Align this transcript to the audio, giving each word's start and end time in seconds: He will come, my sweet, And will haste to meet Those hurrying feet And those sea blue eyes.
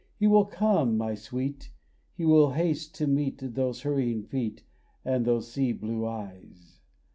He 0.17 0.25
will 0.25 0.45
come, 0.45 0.97
my 0.97 1.13
sweet, 1.13 1.71
And 2.17 2.27
will 2.27 2.53
haste 2.53 2.95
to 2.95 3.05
meet 3.05 3.37
Those 3.37 3.81
hurrying 3.81 4.23
feet 4.23 4.63
And 5.05 5.25
those 5.25 5.51
sea 5.53 5.73
blue 5.73 6.07
eyes. 6.07 6.79